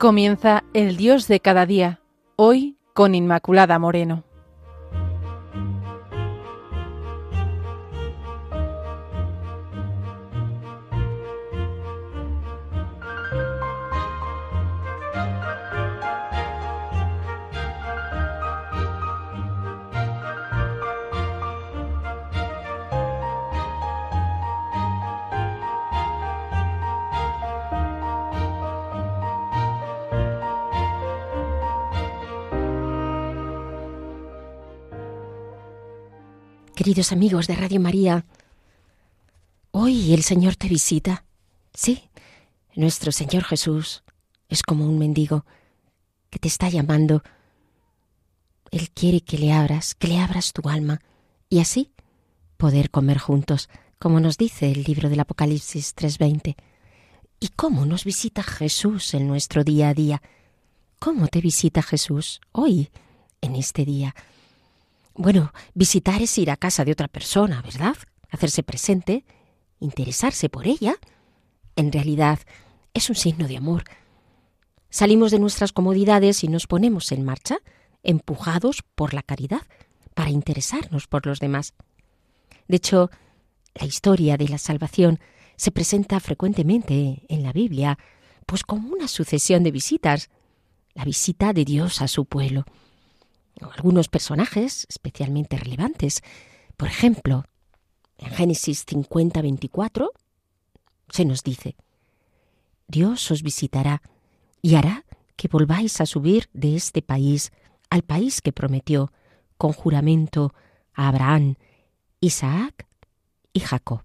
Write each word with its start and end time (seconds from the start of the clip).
Comienza 0.00 0.64
el 0.72 0.96
Dios 0.96 1.28
de 1.28 1.40
cada 1.40 1.66
día, 1.66 2.00
hoy 2.36 2.78
con 2.94 3.14
Inmaculada 3.14 3.78
Moreno. 3.78 4.24
Queridos 36.82 37.12
amigos 37.12 37.46
de 37.46 37.56
Radio 37.56 37.78
María, 37.78 38.24
hoy 39.70 40.14
el 40.14 40.22
Señor 40.22 40.56
te 40.56 40.66
visita. 40.66 41.26
Sí, 41.74 42.08
nuestro 42.74 43.12
Señor 43.12 43.44
Jesús 43.44 44.02
es 44.48 44.62
como 44.62 44.86
un 44.86 44.98
mendigo 44.98 45.44
que 46.30 46.38
te 46.38 46.48
está 46.48 46.70
llamando. 46.70 47.22
Él 48.70 48.88
quiere 48.92 49.20
que 49.20 49.36
le 49.36 49.52
abras, 49.52 49.94
que 49.94 50.08
le 50.08 50.20
abras 50.20 50.54
tu 50.54 50.70
alma 50.70 51.02
y 51.50 51.60
así 51.60 51.92
poder 52.56 52.90
comer 52.90 53.18
juntos, 53.18 53.68
como 53.98 54.18
nos 54.18 54.38
dice 54.38 54.72
el 54.72 54.82
libro 54.84 55.10
del 55.10 55.20
Apocalipsis 55.20 55.94
3:20. 55.94 56.56
¿Y 57.40 57.48
cómo 57.48 57.84
nos 57.84 58.04
visita 58.04 58.42
Jesús 58.42 59.12
en 59.12 59.28
nuestro 59.28 59.64
día 59.64 59.90
a 59.90 59.94
día? 59.94 60.22
¿Cómo 60.98 61.28
te 61.28 61.42
visita 61.42 61.82
Jesús 61.82 62.40
hoy, 62.52 62.88
en 63.42 63.56
este 63.56 63.84
día? 63.84 64.14
Bueno, 65.14 65.52
visitar 65.74 66.22
es 66.22 66.36
ir 66.38 66.50
a 66.50 66.56
casa 66.56 66.84
de 66.84 66.92
otra 66.92 67.08
persona, 67.08 67.62
¿verdad? 67.62 67.96
Hacerse 68.30 68.62
presente, 68.62 69.24
interesarse 69.80 70.48
por 70.48 70.66
ella. 70.66 70.96
En 71.76 71.92
realidad, 71.92 72.38
es 72.94 73.08
un 73.08 73.16
signo 73.16 73.48
de 73.48 73.56
amor. 73.56 73.84
Salimos 74.88 75.30
de 75.30 75.38
nuestras 75.38 75.72
comodidades 75.72 76.42
y 76.44 76.48
nos 76.48 76.66
ponemos 76.66 77.12
en 77.12 77.24
marcha, 77.24 77.58
empujados 78.02 78.82
por 78.94 79.14
la 79.14 79.22
caridad, 79.22 79.62
para 80.14 80.30
interesarnos 80.30 81.06
por 81.06 81.26
los 81.26 81.38
demás. 81.38 81.74
De 82.68 82.76
hecho, 82.76 83.10
la 83.74 83.86
historia 83.86 84.36
de 84.36 84.48
la 84.48 84.58
salvación 84.58 85.20
se 85.56 85.70
presenta 85.70 86.18
frecuentemente 86.20 87.22
en 87.28 87.42
la 87.42 87.52
Biblia, 87.52 87.98
pues 88.46 88.64
como 88.64 88.92
una 88.92 89.06
sucesión 89.06 89.62
de 89.62 89.70
visitas, 89.70 90.30
la 90.94 91.04
visita 91.04 91.52
de 91.52 91.64
Dios 91.64 92.00
a 92.00 92.08
su 92.08 92.24
pueblo 92.24 92.64
algunos 93.68 94.08
personajes 94.08 94.86
especialmente 94.88 95.56
relevantes. 95.56 96.22
Por 96.76 96.88
ejemplo, 96.88 97.44
en 98.18 98.30
Génesis 98.30 98.84
50, 98.86 99.42
24 99.42 100.12
se 101.08 101.24
nos 101.24 101.42
dice, 101.42 101.76
Dios 102.86 103.30
os 103.30 103.42
visitará 103.42 104.02
y 104.62 104.76
hará 104.76 105.04
que 105.36 105.48
volváis 105.48 106.00
a 106.00 106.06
subir 106.06 106.48
de 106.52 106.76
este 106.76 107.02
país 107.02 107.52
al 107.88 108.02
país 108.02 108.40
que 108.40 108.52
prometió 108.52 109.12
con 109.56 109.72
juramento 109.72 110.54
a 110.94 111.08
Abraham, 111.08 111.56
Isaac 112.20 112.86
y 113.52 113.60
Jacob. 113.60 114.02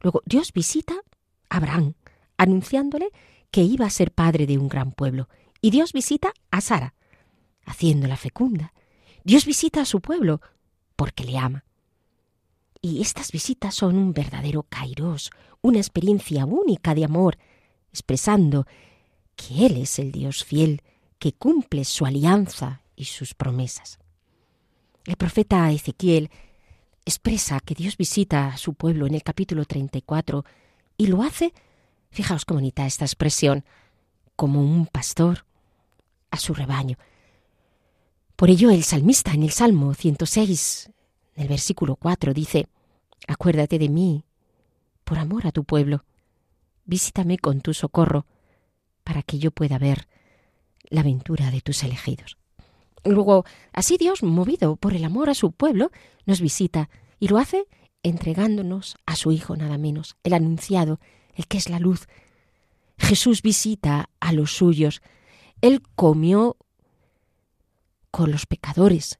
Luego 0.00 0.22
Dios 0.26 0.52
visita 0.52 0.94
a 1.48 1.56
Abraham, 1.56 1.94
anunciándole 2.36 3.10
que 3.50 3.62
iba 3.62 3.86
a 3.86 3.90
ser 3.90 4.12
padre 4.12 4.46
de 4.46 4.58
un 4.58 4.68
gran 4.68 4.92
pueblo, 4.92 5.28
y 5.60 5.70
Dios 5.70 5.92
visita 5.92 6.34
a 6.50 6.60
Sara, 6.60 6.94
haciéndola 7.64 8.16
fecunda, 8.16 8.73
Dios 9.24 9.46
visita 9.46 9.80
a 9.80 9.86
su 9.86 10.00
pueblo 10.00 10.40
porque 10.96 11.24
le 11.24 11.38
ama. 11.38 11.64
Y 12.82 13.00
estas 13.00 13.32
visitas 13.32 13.74
son 13.74 13.96
un 13.96 14.12
verdadero 14.12 14.64
kairos, 14.68 15.30
una 15.62 15.78
experiencia 15.78 16.44
única 16.44 16.94
de 16.94 17.06
amor, 17.06 17.38
expresando 17.90 18.66
que 19.34 19.64
Él 19.64 19.78
es 19.78 19.98
el 19.98 20.12
Dios 20.12 20.44
fiel 20.44 20.82
que 21.18 21.32
cumple 21.32 21.84
su 21.84 22.04
alianza 22.04 22.82
y 22.94 23.06
sus 23.06 23.32
promesas. 23.32 23.98
El 25.06 25.16
profeta 25.16 25.72
Ezequiel 25.72 26.30
expresa 27.06 27.60
que 27.60 27.74
Dios 27.74 27.96
visita 27.96 28.48
a 28.48 28.58
su 28.58 28.74
pueblo 28.74 29.06
en 29.06 29.14
el 29.14 29.22
capítulo 29.22 29.64
34 29.64 30.44
y 30.98 31.06
lo 31.06 31.22
hace, 31.22 31.54
fijaos 32.10 32.44
qué 32.44 32.52
bonita 32.52 32.86
esta 32.86 33.06
expresión, 33.06 33.64
como 34.36 34.60
un 34.60 34.86
pastor 34.86 35.46
a 36.30 36.36
su 36.36 36.52
rebaño. 36.52 36.98
Por 38.36 38.50
ello 38.50 38.70
el 38.70 38.82
salmista 38.82 39.32
en 39.32 39.44
el 39.44 39.50
Salmo 39.50 39.94
106, 39.94 40.90
en 41.36 41.42
el 41.42 41.48
versículo 41.48 41.94
4, 41.94 42.34
dice, 42.34 42.66
Acuérdate 43.28 43.78
de 43.78 43.88
mí, 43.88 44.24
por 45.04 45.18
amor 45.18 45.46
a 45.46 45.52
tu 45.52 45.62
pueblo, 45.62 46.04
visítame 46.84 47.38
con 47.38 47.60
tu 47.60 47.74
socorro, 47.74 48.26
para 49.04 49.22
que 49.22 49.38
yo 49.38 49.52
pueda 49.52 49.78
ver 49.78 50.08
la 50.88 51.02
aventura 51.02 51.50
de 51.52 51.60
tus 51.60 51.84
elegidos. 51.84 52.36
Luego, 53.04 53.44
así 53.72 53.98
Dios, 53.98 54.22
movido 54.22 54.76
por 54.76 54.94
el 54.94 55.04
amor 55.04 55.30
a 55.30 55.34
su 55.34 55.52
pueblo, 55.52 55.92
nos 56.26 56.40
visita 56.40 56.90
y 57.20 57.28
lo 57.28 57.38
hace 57.38 57.68
entregándonos 58.02 58.96
a 59.06 59.14
su 59.14 59.30
Hijo 59.30 59.56
nada 59.56 59.78
menos, 59.78 60.16
el 60.24 60.34
anunciado, 60.34 60.98
el 61.34 61.46
que 61.46 61.58
es 61.58 61.68
la 61.68 61.78
luz. 61.78 62.08
Jesús 62.98 63.42
visita 63.42 64.10
a 64.20 64.32
los 64.32 64.56
suyos. 64.56 65.02
Él 65.60 65.82
comió 65.94 66.56
con 68.14 68.30
los 68.30 68.46
pecadores, 68.46 69.18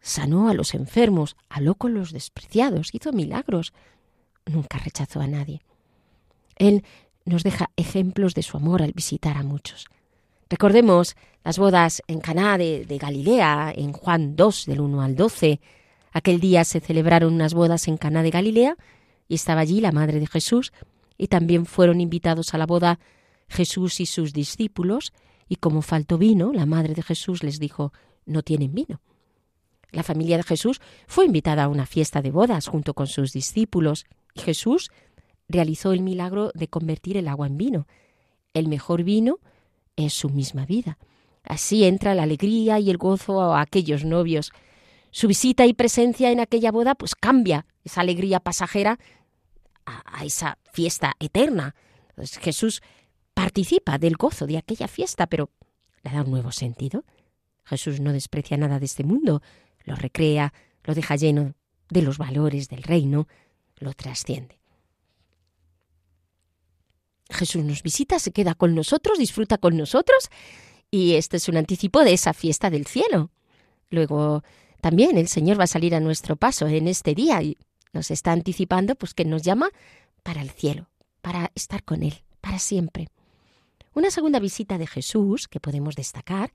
sanó 0.00 0.48
a 0.48 0.54
los 0.54 0.74
enfermos, 0.74 1.34
habló 1.48 1.74
con 1.74 1.94
los 1.94 2.12
despreciados, 2.12 2.94
hizo 2.94 3.12
milagros. 3.12 3.72
Nunca 4.44 4.78
rechazó 4.78 5.20
a 5.20 5.26
nadie. 5.26 5.62
Él 6.54 6.84
nos 7.24 7.42
deja 7.42 7.72
ejemplos 7.74 8.34
de 8.34 8.44
su 8.44 8.56
amor 8.56 8.82
al 8.82 8.92
visitar 8.92 9.36
a 9.36 9.42
muchos. 9.42 9.86
Recordemos 10.48 11.16
las 11.42 11.58
bodas 11.58 12.04
en 12.06 12.20
Caná 12.20 12.56
de, 12.56 12.84
de, 12.86 12.98
Galilea, 12.98 13.72
en 13.74 13.92
Juan 13.92 14.36
2, 14.36 14.66
del 14.66 14.80
1 14.80 15.02
al 15.02 15.16
12. 15.16 15.58
Aquel 16.12 16.38
día 16.38 16.62
se 16.62 16.78
celebraron 16.78 17.34
unas 17.34 17.52
bodas 17.52 17.88
en 17.88 17.96
Caná 17.96 18.22
de 18.22 18.30
Galilea 18.30 18.76
y 19.26 19.34
estaba 19.34 19.62
allí 19.62 19.80
la 19.80 19.90
madre 19.90 20.20
de 20.20 20.28
Jesús 20.28 20.72
y 21.18 21.26
también 21.26 21.66
fueron 21.66 22.00
invitados 22.00 22.54
a 22.54 22.58
la 22.58 22.66
boda 22.66 23.00
Jesús 23.48 23.98
y 23.98 24.06
sus 24.06 24.32
discípulos 24.32 25.12
y 25.48 25.56
como 25.56 25.82
faltó 25.82 26.18
vino, 26.18 26.52
la 26.52 26.66
madre 26.66 26.94
de 26.94 27.02
Jesús 27.02 27.42
les 27.42 27.58
dijo, 27.58 27.92
no 28.24 28.42
tienen 28.42 28.74
vino. 28.74 29.00
La 29.92 30.02
familia 30.02 30.36
de 30.36 30.42
Jesús 30.42 30.80
fue 31.06 31.26
invitada 31.26 31.64
a 31.64 31.68
una 31.68 31.86
fiesta 31.86 32.20
de 32.20 32.30
bodas 32.30 32.66
junto 32.66 32.94
con 32.94 33.06
sus 33.06 33.32
discípulos 33.32 34.04
y 34.34 34.40
Jesús 34.40 34.90
realizó 35.48 35.92
el 35.92 36.02
milagro 36.02 36.50
de 36.54 36.68
convertir 36.68 37.16
el 37.16 37.28
agua 37.28 37.46
en 37.46 37.56
vino. 37.56 37.86
El 38.52 38.68
mejor 38.68 39.04
vino 39.04 39.38
es 39.96 40.12
su 40.12 40.28
misma 40.28 40.66
vida. 40.66 40.98
Así 41.44 41.84
entra 41.84 42.14
la 42.14 42.24
alegría 42.24 42.80
y 42.80 42.90
el 42.90 42.96
gozo 42.96 43.40
a 43.40 43.60
aquellos 43.60 44.04
novios. 44.04 44.52
Su 45.12 45.28
visita 45.28 45.64
y 45.66 45.72
presencia 45.72 46.32
en 46.32 46.40
aquella 46.40 46.72
boda 46.72 46.94
pues 46.94 47.14
cambia 47.14 47.66
esa 47.84 48.00
alegría 48.00 48.40
pasajera 48.40 48.98
a, 49.86 50.24
esa 50.24 50.58
fiesta 50.72 51.14
eterna. 51.20 51.76
Jesús 52.40 52.82
participa 53.36 53.98
del 53.98 54.16
gozo 54.16 54.46
de 54.46 54.56
aquella 54.56 54.88
fiesta, 54.88 55.26
pero 55.26 55.50
le 56.02 56.10
da 56.10 56.22
un 56.22 56.30
nuevo 56.30 56.52
sentido. 56.52 57.04
Jesús 57.66 58.00
no 58.00 58.14
desprecia 58.14 58.56
nada 58.56 58.78
de 58.78 58.86
este 58.86 59.04
mundo, 59.04 59.42
lo 59.84 59.94
recrea, 59.94 60.54
lo 60.84 60.94
deja 60.94 61.16
lleno 61.16 61.52
de 61.90 62.00
los 62.00 62.16
valores 62.16 62.70
del 62.70 62.82
reino, 62.82 63.28
lo 63.76 63.92
trasciende. 63.92 64.58
Jesús 67.28 67.62
nos 67.62 67.82
visita, 67.82 68.18
se 68.18 68.32
queda 68.32 68.54
con 68.54 68.74
nosotros, 68.74 69.18
disfruta 69.18 69.58
con 69.58 69.76
nosotros 69.76 70.30
y 70.90 71.14
este 71.14 71.36
es 71.36 71.46
un 71.50 71.58
anticipo 71.58 72.04
de 72.04 72.14
esa 72.14 72.32
fiesta 72.32 72.70
del 72.70 72.86
cielo. 72.86 73.30
Luego 73.90 74.44
también 74.80 75.18
el 75.18 75.28
Señor 75.28 75.60
va 75.60 75.64
a 75.64 75.68
salir 75.68 75.94
a 75.94 76.00
nuestro 76.00 76.36
paso 76.36 76.68
en 76.68 76.88
este 76.88 77.14
día 77.14 77.42
y 77.42 77.58
nos 77.92 78.10
está 78.10 78.32
anticipando 78.32 78.94
pues 78.94 79.12
que 79.12 79.26
nos 79.26 79.42
llama 79.42 79.68
para 80.22 80.40
el 80.40 80.50
cielo, 80.50 80.88
para 81.20 81.50
estar 81.54 81.84
con 81.84 82.02
él 82.02 82.22
para 82.46 82.60
siempre. 82.60 83.08
Una 83.96 84.10
segunda 84.10 84.40
visita 84.40 84.76
de 84.76 84.86
Jesús 84.86 85.48
que 85.48 85.58
podemos 85.58 85.96
destacar 85.96 86.52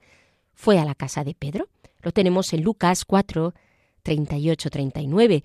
fue 0.54 0.78
a 0.78 0.86
la 0.86 0.94
casa 0.94 1.24
de 1.24 1.34
Pedro. 1.34 1.70
Lo 2.04 2.12
tenemos 2.12 2.54
en 2.54 2.62
Lucas 2.62 3.04
4, 3.04 3.56
38, 4.04 4.70
39. 4.70 5.44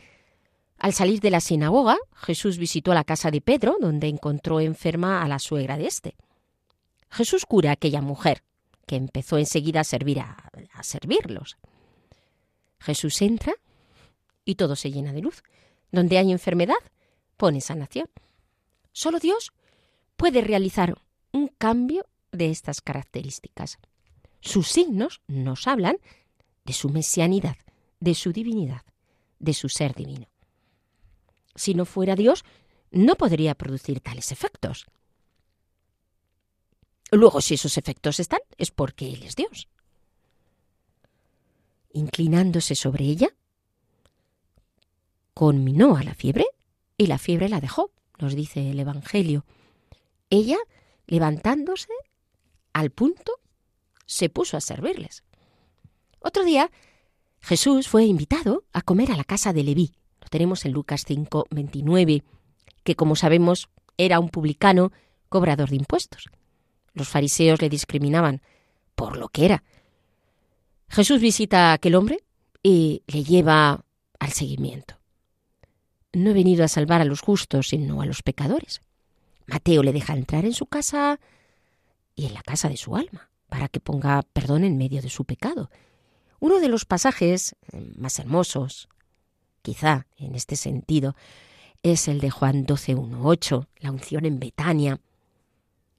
Al 0.77 0.93
salir 0.93 1.21
de 1.21 1.31
la 1.31 1.41
sinagoga, 1.41 1.97
Jesús 2.13 2.59
visitó 2.59 2.93
la 2.93 3.05
casa 3.05 3.31
de 3.31 3.41
Pedro, 3.41 3.79
donde 3.81 4.09
encontró 4.09 4.61
enferma 4.61 5.23
a 5.23 5.29
la 5.29 5.39
suegra 5.39 5.79
de 5.79 5.87
éste. 5.87 6.17
Jesús 7.09 7.47
cura 7.47 7.71
a 7.71 7.73
aquella 7.73 8.03
mujer, 8.03 8.43
que 8.87 8.97
empezó 8.97 9.39
enseguida 9.39 9.81
a 9.81 9.85
servir 9.85 10.21
a, 10.21 10.51
a 10.75 10.83
servirlos. 10.83 11.57
Jesús 12.79 13.23
entra 13.23 13.55
y 14.45 14.57
todo 14.57 14.77
se 14.77 14.93
llena 14.93 15.15
de 15.15 15.23
luz. 15.23 15.43
Donde 15.91 16.19
hay 16.19 16.31
enfermedad, 16.31 16.75
pone 17.39 17.63
sanación. 17.63 18.11
Solo 18.93 19.19
Dios 19.19 19.55
puede 20.19 20.43
realizar 20.43 20.99
un 21.33 21.49
cambio 21.49 22.07
de 22.33 22.51
estas 22.51 22.81
características. 22.81 23.79
Sus 24.41 24.69
signos 24.69 25.21
nos 25.27 25.67
hablan 25.67 25.99
de 26.65 26.73
su 26.73 26.89
mesianidad, 26.89 27.57
de 28.01 28.15
su 28.15 28.33
divinidad, 28.33 28.83
de 29.39 29.55
su 29.55 29.69
ser 29.69 29.95
divino. 29.95 30.29
Si 31.55 31.75
no 31.75 31.85
fuera 31.85 32.17
Dios, 32.17 32.45
no 32.91 33.17
podría 33.17 33.55
producir 33.55 34.01
tales 34.01 34.33
efectos. 34.33 34.87
Luego, 37.11 37.41
si 37.41 37.55
esos 37.55 37.79
efectos 37.79 38.21
están, 38.21 38.41
es 38.59 38.71
porque 38.71 39.13
Él 39.13 39.23
es 39.23 39.37
Dios. 39.37 39.69
Inclinándose 41.93 42.75
sobre 42.75 43.05
ella, 43.05 43.35
conminó 45.35 45.97
a 45.97 46.03
la 46.03 46.15
fiebre 46.15 46.47
y 46.99 47.07
la 47.07 47.19
fiebre 47.19 47.49
la 47.49 47.61
dejó, 47.61 47.91
nos 48.19 48.35
dice 48.35 48.71
el 48.71 48.81
Evangelio. 48.81 49.45
Ella, 50.31 50.59
levantándose 51.07 51.89
al 52.73 52.91
punto, 52.91 53.41
se 54.07 54.29
puso 54.29 54.57
a 54.57 54.61
servirles. 54.61 55.25
Otro 56.21 56.45
día, 56.45 56.71
Jesús 57.41 57.89
fue 57.89 58.05
invitado 58.05 58.65
a 58.73 58.83
comer 58.83 59.13
a 59.13 59.17
la 59.17 59.25
casa 59.25 59.53
de 59.53 59.63
Leví. 59.63 59.93
Lo 60.21 60.29
tenemos 60.29 60.65
en 60.65 60.73
Lucas 60.73 61.05
5, 61.07 61.47
29, 61.51 62.25
que 62.83 62.97
como 62.97 63.17
sabemos 63.17 63.69
era 63.97 64.19
un 64.19 64.29
publicano 64.29 64.93
cobrador 65.29 65.71
de 65.71 65.77
impuestos. 65.77 66.29
Los 66.95 67.09
fariseos 67.09 67.61
le 67.61 67.69
discriminaban 67.69 68.43
por 68.95 69.17
lo 69.17 69.29
que 69.29 69.45
era. 69.45 69.65
Jesús 70.89 71.21
visita 71.21 71.71
a 71.71 71.73
aquel 71.75 71.95
hombre 71.95 72.25
y 72.63 73.03
le 73.07 73.23
lleva 73.23 73.85
al 74.19 74.33
seguimiento. 74.33 74.99
No 76.13 76.31
he 76.31 76.35
venido 76.35 76.65
a 76.65 76.69
salvar 76.69 77.01
a 77.01 77.05
los 77.05 77.21
justos, 77.21 77.69
sino 77.69 78.01
a 78.01 78.07
los 78.07 78.23
pecadores. 78.23 78.81
Mateo 79.47 79.83
le 79.83 79.93
deja 79.93 80.15
entrar 80.15 80.45
en 80.45 80.53
su 80.53 80.67
casa 80.67 81.21
y 82.15 82.27
en 82.27 82.35
la 82.35 82.43
casa 82.43 82.69
de 82.69 82.77
su 82.77 82.97
alma, 82.97 83.31
para 83.49 83.69
que 83.69 83.81
ponga 83.81 84.23
perdón 84.33 84.65
en 84.65 84.77
medio 84.77 85.03
de 85.03 85.11
su 85.11 85.25
pecado. 85.25 85.71
Uno 86.41 86.61
de 86.61 86.69
los 86.69 86.85
pasajes 86.85 87.57
eh, 87.73 87.93
más 87.97 88.19
hermosos, 88.19 88.89
quizá 89.63 90.07
en 90.17 90.35
este 90.35 90.57
sentido, 90.57 91.15
es 91.83 92.09
el 92.09 92.21
de 92.21 92.31
Juan 92.31 92.67
12.1.8, 92.67 93.67
la 93.81 93.91
unción 93.91 94.25
en 94.25 94.41
Betania, 94.41 95.01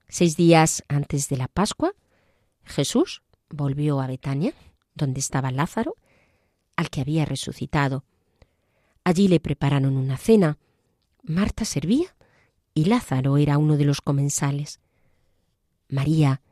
Seis 0.10 0.38
días 0.38 0.84
antes 0.88 1.28
de 1.28 1.36
la 1.36 1.50
Pascua, 1.50 1.94
Jesús 2.64 3.24
volvió 3.50 4.00
a 4.00 4.08
Betania, 4.08 4.54
donde 4.96 5.20
estaba 5.20 5.52
Lázaro, 5.52 5.96
al 6.78 6.90
que 6.90 7.02
había 7.02 7.26
resucitado. 7.26 8.06
Allí 9.04 9.28
le 9.28 9.42
prepararon 9.42 9.98
una 9.98 10.18
cena. 10.18 10.58
Marta 11.24 11.66
servía 11.66 12.16
y 12.78 12.86
Lázaro 12.86 13.38
era 13.38 13.58
uno 13.58 13.76
de 13.76 13.86
los 13.86 14.02
comensales. 14.02 14.80
María, 15.90 16.44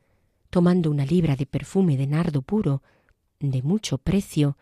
tomando 0.50 0.89
una 0.89 1.06
libra 1.06 1.36
de 1.36 1.45
perfume 1.45 1.98
de 1.98 2.07
nardo 2.07 2.42
puro, 2.42 2.81
de 3.39 3.62
mucho 3.62 4.00
precio, 4.00 4.57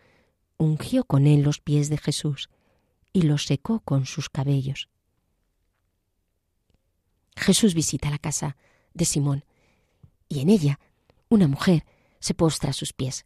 ungió 0.57 1.06
con 1.06 1.25
él 1.25 1.42
los 1.42 1.62
pies 1.62 1.88
de 1.88 1.98
Jesús 1.98 2.50
y 3.13 3.21
los 3.21 3.45
secó 3.45 3.80
con 3.80 4.06
sus 4.06 4.27
cabellos. 4.30 4.89
Jesús 7.38 7.75
visita 7.75 8.10
la 8.10 8.18
casa 8.19 8.57
de 8.94 9.06
Simón, 9.06 9.45
y 10.27 10.42
en 10.42 10.50
ella 10.50 10.81
una 11.30 11.48
mujer 11.48 11.86
se 12.19 12.33
postra 12.33 12.71
a 12.71 12.74
sus 12.74 12.92
pies 12.92 13.25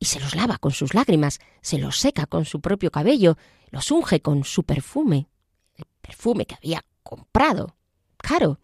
y 0.00 0.06
se 0.06 0.18
los 0.18 0.34
lava 0.34 0.58
con 0.58 0.72
sus 0.72 0.92
lágrimas, 0.92 1.38
se 1.60 1.78
los 1.78 2.00
seca 2.00 2.26
con 2.26 2.46
su 2.46 2.60
propio 2.60 2.90
cabello, 2.90 3.38
los 3.70 3.92
unge 3.92 4.20
con 4.22 4.42
su 4.42 4.64
perfume, 4.64 5.28
el 5.76 5.84
perfume 6.02 6.46
que 6.46 6.56
había 6.56 6.84
comprado, 7.04 7.76
caro, 8.16 8.58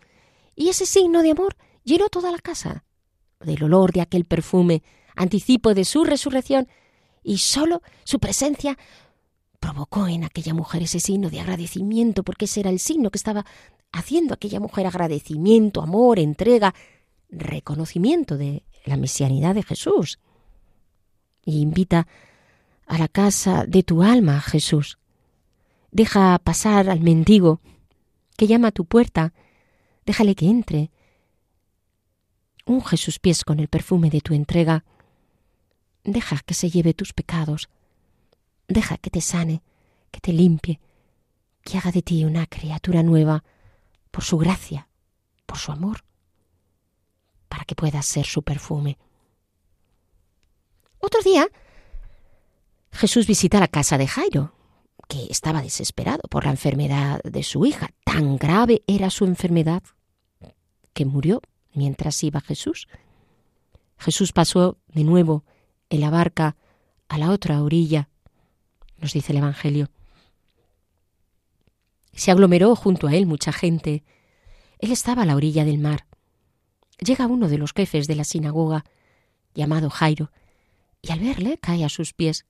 y 0.56 0.68
ese 0.68 0.86
signo 0.86 1.22
de 1.22 1.30
amor 1.30 1.56
llenó 1.84 2.08
toda 2.08 2.32
la 2.32 2.38
casa. 2.38 2.84
Del 3.38 3.62
olor 3.62 3.92
de 3.92 4.00
aquel 4.00 4.24
perfume, 4.24 4.82
anticipo 5.14 5.72
de 5.72 5.84
su 5.84 6.04
resurrección, 6.04 6.66
y 7.22 7.38
sólo 7.38 7.82
su 8.04 8.18
presencia 8.18 8.76
provocó 9.60 10.08
en 10.08 10.24
aquella 10.24 10.54
mujer 10.54 10.82
ese 10.82 11.00
signo 11.00 11.30
de 11.30 11.40
agradecimiento, 11.40 12.24
porque 12.24 12.46
ese 12.46 12.60
era 12.60 12.70
el 12.70 12.80
signo 12.80 13.10
que 13.10 13.18
estaba 13.18 13.46
haciendo 13.92 14.34
aquella 14.34 14.58
mujer 14.58 14.86
agradecimiento, 14.86 15.82
amor, 15.82 16.18
entrega, 16.18 16.74
reconocimiento 17.28 18.36
de 18.36 18.64
la 18.84 18.96
mesianidad 18.96 19.54
de 19.54 19.62
Jesús. 19.62 20.18
Y 21.44 21.60
invita 21.60 22.06
a 22.86 22.98
la 22.98 23.08
casa 23.08 23.64
de 23.66 23.82
tu 23.82 24.02
alma, 24.02 24.40
Jesús. 24.40 24.98
Deja 25.90 26.38
pasar 26.38 26.88
al 26.88 27.00
mendigo 27.00 27.60
que 28.40 28.46
llama 28.46 28.68
a 28.68 28.72
tu 28.72 28.86
puerta, 28.86 29.34
déjale 30.06 30.34
que 30.34 30.46
entre. 30.46 30.90
Unge 32.64 32.96
sus 32.96 33.18
pies 33.18 33.44
con 33.44 33.60
el 33.60 33.68
perfume 33.68 34.08
de 34.08 34.22
tu 34.22 34.32
entrega. 34.32 34.86
Deja 36.04 36.38
que 36.46 36.54
se 36.54 36.70
lleve 36.70 36.94
tus 36.94 37.12
pecados. 37.12 37.68
Deja 38.66 38.96
que 38.96 39.10
te 39.10 39.20
sane, 39.20 39.62
que 40.10 40.20
te 40.20 40.32
limpie, 40.32 40.80
que 41.62 41.76
haga 41.76 41.92
de 41.92 42.00
ti 42.00 42.24
una 42.24 42.46
criatura 42.46 43.02
nueva 43.02 43.44
por 44.10 44.24
su 44.24 44.38
gracia, 44.38 44.88
por 45.44 45.58
su 45.58 45.70
amor, 45.70 46.02
para 47.50 47.66
que 47.66 47.74
puedas 47.74 48.06
ser 48.06 48.24
su 48.24 48.42
perfume. 48.42 48.96
Otro 50.98 51.20
día, 51.20 51.46
Jesús 52.90 53.26
visita 53.26 53.60
la 53.60 53.68
casa 53.68 53.98
de 53.98 54.06
Jairo, 54.06 54.54
que 55.10 55.26
estaba 55.28 55.60
desesperado 55.60 56.22
por 56.30 56.44
la 56.44 56.52
enfermedad 56.52 57.20
de 57.24 57.42
su 57.42 57.66
hija. 57.66 57.90
Tan 58.04 58.36
grave 58.36 58.82
era 58.86 59.10
su 59.10 59.24
enfermedad 59.24 59.82
que 60.94 61.04
murió 61.04 61.42
mientras 61.74 62.22
iba 62.22 62.40
Jesús. 62.40 62.86
Jesús 63.98 64.32
pasó 64.32 64.78
de 64.86 65.02
nuevo 65.02 65.44
en 65.90 66.00
la 66.00 66.10
barca 66.10 66.56
a 67.08 67.18
la 67.18 67.30
otra 67.30 67.60
orilla, 67.60 68.08
nos 68.98 69.12
dice 69.12 69.32
el 69.32 69.38
Evangelio. 69.38 69.90
Se 72.12 72.30
aglomeró 72.30 72.76
junto 72.76 73.08
a 73.08 73.14
él 73.14 73.26
mucha 73.26 73.52
gente. 73.52 74.04
Él 74.78 74.92
estaba 74.92 75.22
a 75.22 75.26
la 75.26 75.34
orilla 75.34 75.64
del 75.64 75.78
mar. 75.78 76.06
Llega 77.00 77.26
uno 77.26 77.48
de 77.48 77.58
los 77.58 77.72
jefes 77.72 78.06
de 78.06 78.14
la 78.14 78.24
sinagoga, 78.24 78.84
llamado 79.54 79.90
Jairo, 79.90 80.30
y 81.02 81.10
al 81.10 81.18
verle 81.18 81.58
cae 81.58 81.84
a 81.84 81.88
sus 81.88 82.12
pies 82.12 82.46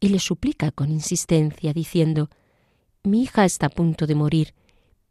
y 0.00 0.08
le 0.08 0.18
suplica 0.18 0.70
con 0.70 0.90
insistencia, 0.90 1.72
diciendo 1.72 2.30
Mi 3.02 3.22
hija 3.22 3.44
está 3.44 3.66
a 3.66 3.70
punto 3.70 4.06
de 4.06 4.14
morir. 4.14 4.54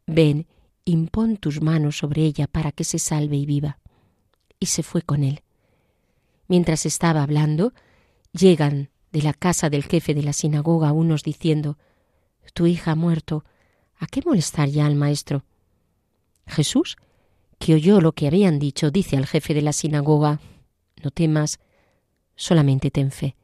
Ven, 0.06 0.46
impón 0.84 1.36
tus 1.36 1.60
manos 1.60 1.98
sobre 1.98 2.22
ella 2.22 2.46
para 2.46 2.72
que 2.72 2.84
se 2.84 2.98
salve 2.98 3.36
y 3.36 3.46
viva. 3.46 3.78
Y 4.58 4.66
se 4.66 4.82
fue 4.82 5.02
con 5.02 5.22
él. 5.22 5.42
Mientras 6.46 6.86
estaba 6.86 7.22
hablando, 7.22 7.74
llegan 8.32 8.90
de 9.12 9.22
la 9.22 9.34
casa 9.34 9.70
del 9.70 9.84
jefe 9.84 10.14
de 10.14 10.22
la 10.22 10.32
sinagoga 10.32 10.92
unos 10.92 11.22
diciendo 11.22 11.78
Tu 12.54 12.66
hija 12.66 12.92
ha 12.92 12.96
muerto, 12.96 13.44
¿A 13.98 14.06
qué 14.06 14.22
molestar 14.24 14.68
ya 14.68 14.86
al 14.86 14.94
maestro? 14.94 15.44
Jesús, 16.46 16.96
que 17.58 17.74
oyó 17.74 18.00
lo 18.00 18.12
que 18.12 18.28
habían 18.28 18.58
dicho, 18.58 18.90
dice 18.90 19.16
al 19.16 19.26
jefe 19.26 19.54
de 19.54 19.62
la 19.62 19.72
sinagoga, 19.72 20.40
no 21.02 21.10
temas, 21.10 21.58
solamente 22.36 22.90
ten 22.90 23.10
fe. 23.10 23.36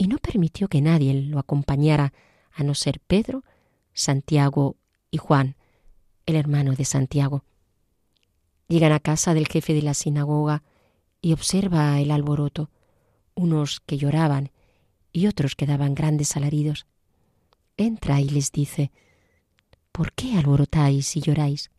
Y 0.00 0.08
no 0.08 0.16
permitió 0.16 0.68
que 0.68 0.80
nadie 0.80 1.12
lo 1.12 1.38
acompañara, 1.38 2.14
a 2.54 2.62
no 2.62 2.74
ser 2.74 3.00
Pedro, 3.00 3.44
Santiago 3.92 4.76
y 5.10 5.18
Juan, 5.18 5.56
el 6.24 6.36
hermano 6.36 6.74
de 6.74 6.86
Santiago. 6.86 7.44
Llegan 8.66 8.92
a 8.92 9.00
casa 9.00 9.34
del 9.34 9.46
jefe 9.46 9.74
de 9.74 9.82
la 9.82 9.92
sinagoga 9.92 10.62
y 11.20 11.34
observa 11.34 12.00
el 12.00 12.12
alboroto, 12.12 12.70
unos 13.34 13.80
que 13.80 13.98
lloraban 13.98 14.52
y 15.12 15.26
otros 15.26 15.54
que 15.54 15.66
daban 15.66 15.94
grandes 15.94 16.34
alaridos. 16.34 16.86
Entra 17.76 18.22
y 18.22 18.30
les 18.30 18.52
dice, 18.52 18.92
¿Por 19.92 20.14
qué 20.14 20.38
alborotáis 20.38 21.14
y 21.14 21.20
lloráis? 21.20 21.70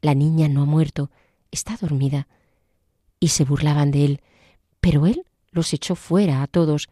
La 0.00 0.14
niña 0.14 0.46
no 0.46 0.62
ha 0.62 0.66
muerto, 0.66 1.10
está 1.50 1.76
dormida. 1.76 2.28
Y 3.18 3.30
se 3.30 3.42
burlaban 3.42 3.90
de 3.90 4.04
él, 4.04 4.20
pero 4.80 5.06
él 5.08 5.24
los 5.50 5.72
echó 5.72 5.96
fuera 5.96 6.44
a 6.44 6.46
todos. 6.46 6.88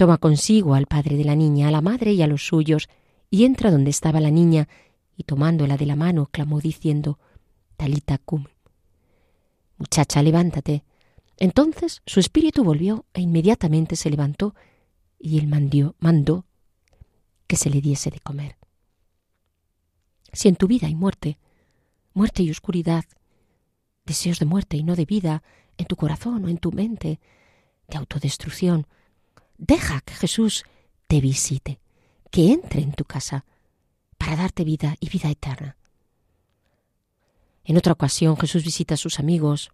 Toma 0.00 0.16
consigo 0.16 0.74
al 0.74 0.86
padre 0.86 1.18
de 1.18 1.24
la 1.24 1.36
niña, 1.36 1.68
a 1.68 1.70
la 1.70 1.82
madre 1.82 2.14
y 2.14 2.22
a 2.22 2.26
los 2.26 2.46
suyos, 2.46 2.88
y 3.28 3.44
entra 3.44 3.70
donde 3.70 3.90
estaba 3.90 4.18
la 4.18 4.30
niña, 4.30 4.66
y 5.14 5.24
tomándola 5.24 5.76
de 5.76 5.84
la 5.84 5.94
mano 5.94 6.24
clamó 6.32 6.58
diciendo, 6.58 7.18
Talita 7.76 8.16
cum. 8.16 8.46
Muchacha, 9.76 10.22
levántate. 10.22 10.84
Entonces 11.36 12.00
su 12.06 12.18
espíritu 12.18 12.64
volvió 12.64 13.04
e 13.12 13.20
inmediatamente 13.20 13.94
se 13.94 14.08
levantó, 14.08 14.54
y 15.18 15.38
él 15.38 15.48
mandó, 15.48 15.96
mandó 15.98 16.46
que 17.46 17.56
se 17.56 17.68
le 17.68 17.82
diese 17.82 18.10
de 18.10 18.20
comer. 18.20 18.56
Si 20.32 20.48
en 20.48 20.56
tu 20.56 20.66
vida 20.66 20.86
hay 20.86 20.94
muerte, 20.94 21.38
muerte 22.14 22.42
y 22.42 22.50
oscuridad, 22.50 23.04
deseos 24.06 24.38
de 24.38 24.46
muerte 24.46 24.78
y 24.78 24.82
no 24.82 24.96
de 24.96 25.04
vida 25.04 25.42
en 25.76 25.84
tu 25.84 25.96
corazón 25.96 26.46
o 26.46 26.48
en 26.48 26.56
tu 26.56 26.72
mente, 26.72 27.20
de 27.86 27.98
autodestrucción, 27.98 28.86
deja 29.60 30.00
que 30.00 30.14
Jesús 30.14 30.64
te 31.06 31.20
visite, 31.20 31.78
que 32.30 32.52
entre 32.52 32.80
en 32.82 32.92
tu 32.92 33.04
casa 33.04 33.44
para 34.18 34.36
darte 34.36 34.64
vida 34.64 34.96
y 35.00 35.08
vida 35.08 35.30
eterna. 35.30 35.76
En 37.64 37.76
otra 37.76 37.92
ocasión 37.92 38.36
Jesús 38.36 38.64
visita 38.64 38.94
a 38.94 38.96
sus 38.96 39.20
amigos. 39.20 39.70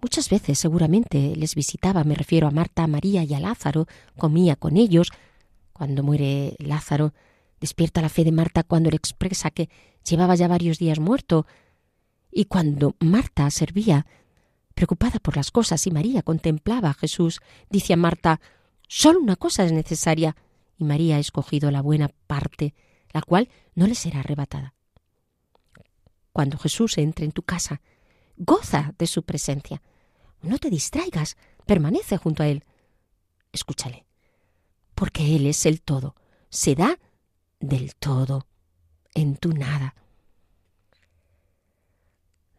Muchas 0.00 0.28
veces 0.28 0.58
seguramente 0.58 1.34
les 1.34 1.54
visitaba, 1.54 2.04
me 2.04 2.14
refiero 2.14 2.46
a 2.46 2.52
Marta, 2.52 2.84
a 2.84 2.86
María 2.86 3.24
y 3.24 3.34
a 3.34 3.40
Lázaro, 3.40 3.88
comía 4.16 4.54
con 4.54 4.76
ellos. 4.76 5.10
Cuando 5.72 6.02
muere 6.02 6.54
Lázaro, 6.58 7.14
despierta 7.60 8.02
la 8.02 8.08
fe 8.08 8.24
de 8.24 8.32
Marta 8.32 8.62
cuando 8.62 8.90
le 8.90 8.96
expresa 8.96 9.50
que 9.50 9.68
llevaba 10.08 10.36
ya 10.36 10.48
varios 10.48 10.78
días 10.78 11.00
muerto. 11.00 11.46
Y 12.30 12.44
cuando 12.44 12.94
Marta 13.00 13.50
servía, 13.50 14.06
preocupada 14.74 15.18
por 15.18 15.36
las 15.36 15.50
cosas, 15.50 15.86
y 15.86 15.90
María 15.90 16.22
contemplaba 16.22 16.90
a 16.90 16.94
Jesús, 16.94 17.40
dice 17.68 17.94
a 17.94 17.96
Marta, 17.96 18.40
solo 18.88 19.20
una 19.20 19.36
cosa 19.36 19.64
es 19.64 19.72
necesaria, 19.72 20.34
y 20.76 20.84
María 20.84 21.16
ha 21.16 21.20
escogido 21.20 21.70
la 21.70 21.82
buena 21.82 22.10
parte, 22.26 22.74
la 23.12 23.22
cual 23.22 23.48
no 23.74 23.86
le 23.86 23.94
será 23.94 24.20
arrebatada. 24.20 24.74
Cuando 26.32 26.58
Jesús 26.58 26.98
entre 26.98 27.24
en 27.24 27.32
tu 27.32 27.42
casa, 27.42 27.80
goza 28.36 28.94
de 28.98 29.06
su 29.06 29.22
presencia. 29.22 29.82
No 30.42 30.58
te 30.58 30.70
distraigas, 30.70 31.36
permanece 31.66 32.16
junto 32.16 32.42
a 32.42 32.48
Él. 32.48 32.64
Escúchale, 33.52 34.06
porque 34.94 35.36
Él 35.36 35.46
es 35.46 35.66
el 35.66 35.82
todo, 35.82 36.14
se 36.48 36.74
da 36.74 36.98
del 37.60 37.94
todo, 37.96 38.46
en 39.14 39.36
tu 39.36 39.52
nada. 39.52 39.94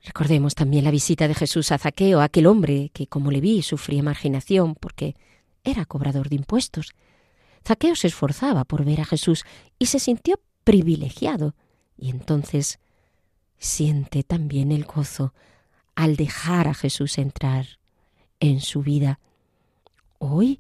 Recordemos 0.04 0.56
también 0.56 0.84
la 0.84 0.92
visita 0.92 1.28
de 1.28 1.36
Jesús 1.36 1.72
a 1.72 1.78
Zaqueo, 1.78 2.22
aquel 2.22 2.48
hombre 2.48 2.90
que, 2.94 3.08
como 3.08 3.32
le 3.32 3.42
vi, 3.42 3.62
sufría 3.62 4.02
marginación 4.04 4.76
porque 4.76 5.16
era 5.64 5.86
cobrador 5.86 6.30
de 6.30 6.36
impuestos. 6.36 6.94
Zaqueo 7.68 7.96
se 7.96 8.08
esforzaba 8.08 8.66
por 8.66 8.86
ver 8.86 9.02
a 9.02 9.06
Jesús 9.06 9.46
y 9.78 9.88
se 9.88 10.00
sintió 10.00 10.40
privilegiado, 10.64 11.56
y 11.98 12.10
entonces 12.10 12.80
siente 13.58 14.24
también 14.24 14.72
el 14.72 14.86
gozo 14.86 15.34
al 15.96 16.16
dejar 16.16 16.68
a 16.68 16.74
Jesús 16.74 17.18
entrar 17.18 17.80
en 18.40 18.62
su 18.62 18.82
vida. 18.82 19.20
Hoy 20.18 20.58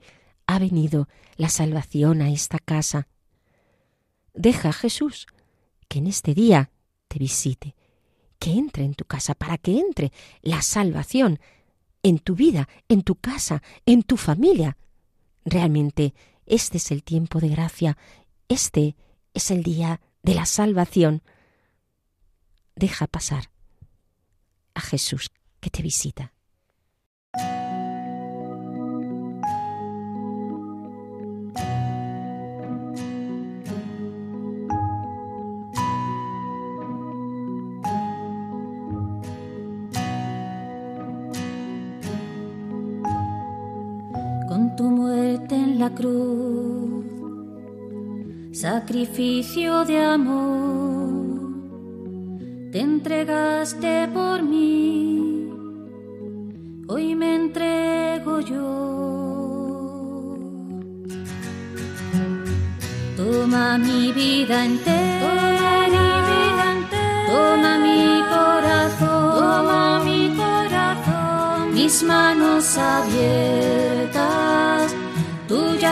ha 0.47 0.59
venido 0.59 1.07
la 1.37 1.49
salvación 1.49 2.21
a 2.21 2.29
esta 2.29 2.59
casa. 2.59 3.07
Deja 4.33 4.69
a 4.69 4.73
Jesús 4.73 5.27
que 5.87 5.99
en 5.99 6.07
este 6.07 6.33
día 6.33 6.71
te 7.07 7.19
visite, 7.19 7.75
que 8.37 8.51
entre 8.51 8.83
en 8.83 8.95
tu 8.95 9.05
casa, 9.05 9.35
para 9.35 9.57
que 9.57 9.79
entre 9.79 10.11
la 10.41 10.61
salvación 10.61 11.39
en 12.03 12.19
tu 12.19 12.35
vida, 12.35 12.67
en 12.87 13.03
tu 13.03 13.15
casa, 13.15 13.61
en 13.85 14.03
tu 14.03 14.17
familia. 14.17 14.77
Realmente 15.49 16.13
este 16.45 16.77
es 16.77 16.91
el 16.91 17.01
tiempo 17.03 17.39
de 17.39 17.49
gracia, 17.49 17.97
este 18.49 18.95
es 19.33 19.49
el 19.49 19.63
día 19.63 19.99
de 20.21 20.35
la 20.35 20.45
salvación. 20.45 21.23
Deja 22.75 23.07
pasar 23.07 23.49
a 24.75 24.81
Jesús 24.81 25.31
que 25.59 25.71
te 25.71 25.81
visita. 25.81 26.33
La 45.89 45.95
cruz, 45.95 47.05
sacrificio 48.51 49.85
de 49.85 49.97
amor, 49.99 51.49
te 52.71 52.79
entregaste 52.81 54.07
por 54.13 54.43
mí, 54.43 55.49
hoy 56.87 57.15
me 57.15 57.35
entrego 57.35 58.39
yo. 58.41 58.75
Toma 63.17 63.77
mi 63.77 64.11
vida 64.13 64.65
entera, 64.65 65.97
toma 67.27 67.77
mi 67.79 68.21
corazón, 68.29 69.39
toma 69.39 70.01
mi 70.05 70.29
corazón, 70.35 71.73
mis 71.73 72.03
manos 72.03 72.77
abiertas, 72.77 74.08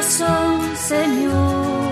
son, 0.01 0.75
Señor. 0.75 1.87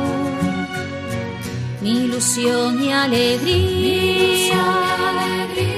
Mi 1.81 2.05
ilusión 2.05 2.81
y 2.81 2.91
alegría, 2.91 4.63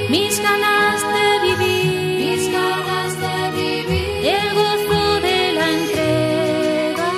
mis 0.10 0.41
ganas 0.41 1.01
de 1.13 1.27
vivir, 1.48 2.38
mis 2.38 2.51
ganas 2.51 3.12
de 3.24 3.38
vivir, 3.60 4.25
el 4.36 4.48
gozo 4.55 5.01
de 5.27 5.39
la 5.57 5.67
entrega 5.79 7.12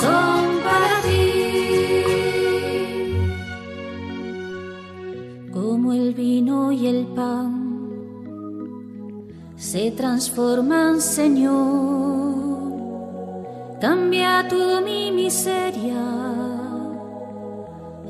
son 0.00 0.42
para 0.66 0.94
ti. 1.06 1.26
Como 5.52 5.92
el 5.92 6.12
vino 6.14 6.72
y 6.72 6.86
el 6.88 7.06
pan 7.06 7.66
se 9.56 9.92
transforman, 9.92 11.00
Señor, 11.00 12.25
cambia 13.86 14.44
tú 14.48 14.80
mi 14.84 15.12
miseria. 15.12 16.02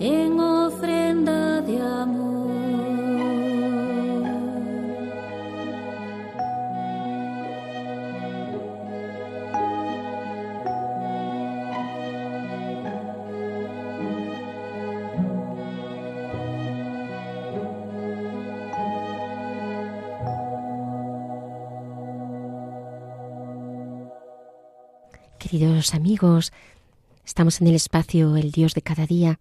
En 0.01 0.41
Queridos 25.49 25.95
amigos, 25.95 26.53
estamos 27.25 27.61
en 27.61 27.69
el 27.69 27.77
espacio 27.77 28.37
El 28.37 28.51
Dios 28.51 28.75
de 28.75 28.83
cada 28.83 29.07
día 29.07 29.39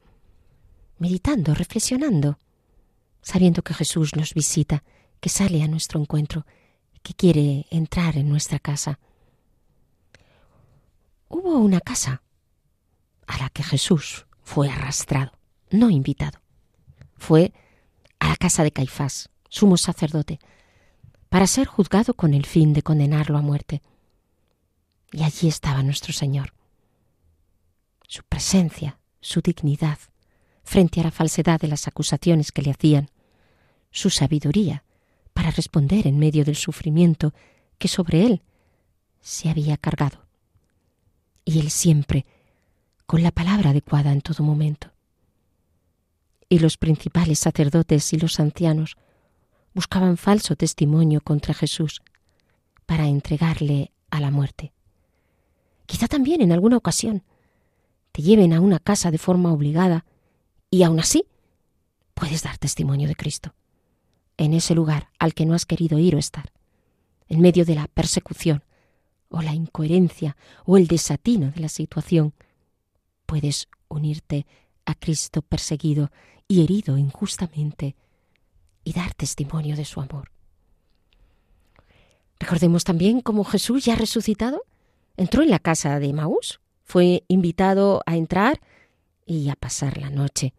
meditando, 0.99 1.55
reflexionando, 1.55 2.37
sabiendo 3.23 3.63
que 3.63 3.73
Jesús 3.73 4.15
nos 4.15 4.35
visita, 4.35 4.83
que 5.19 5.29
sale 5.29 5.63
a 5.63 5.67
nuestro 5.67 5.99
encuentro, 5.99 6.45
que 7.01 7.15
quiere 7.15 7.65
entrar 7.71 8.17
en 8.17 8.29
nuestra 8.29 8.59
casa. 8.59 8.99
Hubo 11.27 11.57
una 11.57 11.81
casa 11.81 12.21
a 13.25 13.39
la 13.39 13.49
que 13.49 13.63
Jesús 13.63 14.27
fue 14.43 14.69
arrastrado, 14.69 15.31
no 15.71 15.89
invitado. 15.89 16.39
Fue 17.17 17.51
a 18.19 18.29
la 18.29 18.35
casa 18.35 18.63
de 18.63 18.71
Caifás, 18.71 19.31
sumo 19.49 19.75
sacerdote, 19.75 20.37
para 21.29 21.47
ser 21.47 21.65
juzgado 21.65 22.13
con 22.13 22.35
el 22.35 22.45
fin 22.45 22.73
de 22.73 22.83
condenarlo 22.83 23.39
a 23.39 23.41
muerte. 23.41 23.81
Y 25.11 25.23
allí 25.23 25.47
estaba 25.47 25.83
nuestro 25.83 26.13
Señor. 26.13 26.53
Su 28.07 28.23
presencia, 28.23 28.99
su 29.21 29.41
dignidad, 29.41 29.97
frente 30.63 30.99
a 30.99 31.03
la 31.03 31.11
falsedad 31.11 31.59
de 31.59 31.67
las 31.67 31.87
acusaciones 31.87 32.51
que 32.51 32.61
le 32.61 32.71
hacían, 32.71 33.09
su 33.91 34.09
sabiduría 34.09 34.83
para 35.33 35.51
responder 35.51 36.07
en 36.07 36.19
medio 36.19 36.43
del 36.43 36.55
sufrimiento 36.55 37.33
que 37.77 37.87
sobre 37.87 38.25
él 38.25 38.41
se 39.21 39.49
había 39.49 39.77
cargado. 39.77 40.25
Y 41.45 41.59
él 41.59 41.69
siempre 41.69 42.25
con 43.05 43.23
la 43.23 43.31
palabra 43.31 43.69
adecuada 43.69 44.11
en 44.11 44.21
todo 44.21 44.43
momento. 44.43 44.91
Y 46.49 46.59
los 46.59 46.77
principales 46.77 47.39
sacerdotes 47.39 48.13
y 48.13 48.17
los 48.17 48.39
ancianos 48.39 48.97
buscaban 49.73 50.17
falso 50.17 50.55
testimonio 50.55 51.21
contra 51.21 51.53
Jesús 51.53 52.01
para 52.85 53.07
entregarle 53.07 53.91
a 54.09 54.19
la 54.19 54.31
muerte. 54.31 54.74
Quizá 55.85 56.07
también 56.07 56.41
en 56.41 56.51
alguna 56.51 56.77
ocasión 56.77 57.23
te 58.11 58.21
lleven 58.21 58.53
a 58.53 58.61
una 58.61 58.79
casa 58.79 59.11
de 59.11 59.17
forma 59.17 59.51
obligada 59.51 60.05
y 60.69 60.83
aún 60.83 60.99
así 60.99 61.25
puedes 62.13 62.43
dar 62.43 62.57
testimonio 62.57 63.07
de 63.07 63.15
Cristo 63.15 63.53
en 64.37 64.53
ese 64.53 64.75
lugar 64.75 65.09
al 65.19 65.33
que 65.33 65.45
no 65.45 65.53
has 65.53 65.65
querido 65.65 65.99
ir 65.99 66.15
o 66.15 66.19
estar, 66.19 66.51
en 67.27 67.41
medio 67.41 67.65
de 67.65 67.75
la 67.75 67.87
persecución 67.87 68.63
o 69.29 69.41
la 69.41 69.53
incoherencia 69.53 70.37
o 70.65 70.77
el 70.77 70.87
desatino 70.87 71.51
de 71.51 71.61
la 71.61 71.69
situación, 71.69 72.33
puedes 73.25 73.67
unirte 73.87 74.45
a 74.85 74.95
Cristo 74.95 75.41
perseguido 75.41 76.11
y 76.47 76.63
herido 76.63 76.97
injustamente 76.97 77.95
y 78.83 78.93
dar 78.93 79.13
testimonio 79.13 79.75
de 79.75 79.85
su 79.85 79.99
amor. 79.99 80.31
Recordemos 82.39 82.83
también 82.83 83.21
cómo 83.21 83.43
Jesús 83.43 83.85
ya 83.85 83.95
resucitado 83.95 84.63
entró 85.17 85.43
en 85.43 85.49
la 85.49 85.59
casa 85.59 85.99
de 85.99 86.13
Maús, 86.13 86.59
fue 86.83 87.23
invitado 87.27 88.01
a 88.05 88.15
entrar 88.15 88.61
y 89.25 89.49
a 89.49 89.55
pasar 89.55 89.97
la 89.97 90.09
noche. 90.09 90.53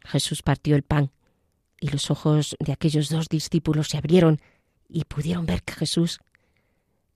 Jesús 0.00 0.42
partió 0.42 0.76
el 0.76 0.82
pan 0.82 1.10
y 1.80 1.88
los 1.88 2.10
ojos 2.10 2.56
de 2.60 2.72
aquellos 2.72 3.08
dos 3.08 3.28
discípulos 3.28 3.88
se 3.88 3.98
abrieron 3.98 4.40
y 4.88 5.04
pudieron 5.04 5.46
ver 5.46 5.62
que 5.62 5.74
Jesús 5.74 6.20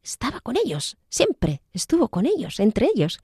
estaba 0.03 0.41
con 0.41 0.57
ellos, 0.57 0.97
siempre 1.09 1.63
estuvo 1.73 2.09
con 2.09 2.27
ellos, 2.27 2.61
entre 2.61 2.89
ellos. 2.95 3.21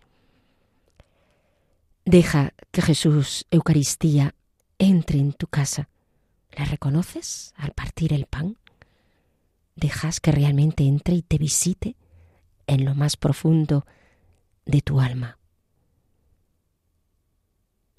Deja 2.04 2.54
que 2.70 2.82
Jesús, 2.82 3.46
Eucaristía, 3.50 4.34
entre 4.78 5.18
en 5.18 5.32
tu 5.32 5.46
casa. 5.46 5.88
¿Le 6.50 6.64
reconoces 6.64 7.54
al 7.56 7.72
partir 7.72 8.12
el 8.12 8.26
pan? 8.26 8.58
¿Dejas 9.76 10.20
que 10.20 10.32
realmente 10.32 10.84
entre 10.84 11.14
y 11.14 11.22
te 11.22 11.38
visite 11.38 11.96
en 12.66 12.85
lo 12.85 12.95
más 12.95 13.16
profundo 13.16 13.87
de 14.64 14.81
tu 14.81 15.00
alma? 15.00 15.38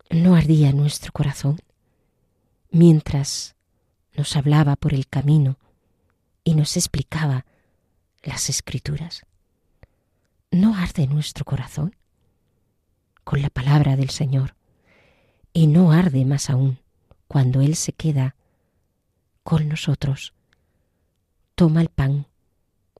¿No 0.09 0.35
ardía 0.35 0.71
nuestro 0.71 1.11
corazón 1.11 1.59
mientras 2.69 3.55
nos 4.15 4.35
hablaba 4.35 4.75
por 4.75 4.93
el 4.93 5.07
camino 5.07 5.57
y 6.43 6.55
nos 6.55 6.77
explicaba 6.77 7.45
las 8.21 8.49
escrituras? 8.49 9.25
¿No 10.51 10.75
arde 10.75 11.07
nuestro 11.07 11.45
corazón 11.45 11.95
con 13.23 13.41
la 13.41 13.49
palabra 13.49 13.95
del 13.95 14.11
Señor? 14.11 14.55
Y 15.51 15.67
no 15.67 15.91
arde 15.91 16.25
más 16.25 16.49
aún 16.49 16.79
cuando 17.27 17.61
Él 17.61 17.75
se 17.75 17.93
queda 17.93 18.35
con 19.43 19.67
nosotros. 19.67 20.33
Toma 21.55 21.81
el 21.81 21.89
pan, 21.89 22.27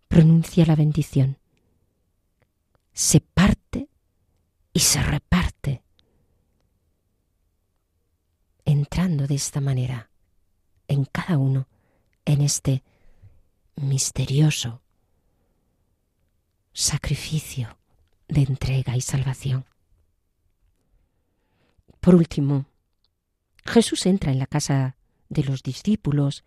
pronuncia 0.08 0.65
la 0.65 0.75
bendición, 0.75 1.38
se 2.93 3.19
parte 3.19 3.89
y 4.71 4.79
se 4.79 5.01
reparte, 5.01 5.83
entrando 8.65 9.27
de 9.27 9.35
esta 9.35 9.62
manera 9.62 10.09
en 10.88 11.05
cada 11.05 11.38
uno 11.38 11.67
en 12.25 12.41
este 12.41 12.83
misterioso 13.75 14.81
sacrificio 16.71 17.77
de 18.27 18.41
entrega 18.41 18.95
y 18.95 19.01
salvación. 19.01 19.65
Por 22.00 22.15
último, 22.15 22.65
Jesús 23.65 24.05
entra 24.05 24.31
en 24.31 24.39
la 24.39 24.47
casa 24.47 24.97
de 25.29 25.43
los 25.43 25.63
discípulos 25.63 26.43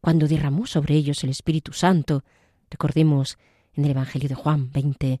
cuando 0.00 0.28
derramó 0.28 0.66
sobre 0.66 0.94
ellos 0.94 1.22
el 1.24 1.30
Espíritu 1.30 1.72
Santo. 1.72 2.24
Recordemos 2.70 3.38
en 3.74 3.84
el 3.84 3.92
Evangelio 3.92 4.28
de 4.28 4.34
Juan 4.34 4.70
20, 4.70 5.20